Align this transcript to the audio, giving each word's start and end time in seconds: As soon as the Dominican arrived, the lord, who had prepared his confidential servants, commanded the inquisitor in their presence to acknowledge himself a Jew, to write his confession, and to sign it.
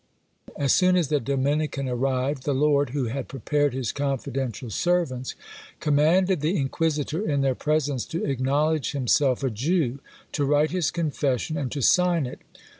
As 0.57 0.73
soon 0.73 0.95
as 0.95 1.09
the 1.09 1.19
Dominican 1.19 1.87
arrived, 1.87 2.41
the 2.41 2.55
lord, 2.55 2.89
who 2.89 3.05
had 3.05 3.27
prepared 3.27 3.75
his 3.75 3.91
confidential 3.91 4.71
servants, 4.71 5.35
commanded 5.79 6.41
the 6.41 6.57
inquisitor 6.57 7.21
in 7.29 7.41
their 7.41 7.53
presence 7.53 8.03
to 8.05 8.25
acknowledge 8.25 8.93
himself 8.93 9.43
a 9.43 9.51
Jew, 9.51 9.99
to 10.31 10.43
write 10.43 10.71
his 10.71 10.89
confession, 10.89 11.55
and 11.55 11.71
to 11.71 11.81
sign 11.83 12.25
it. 12.25 12.39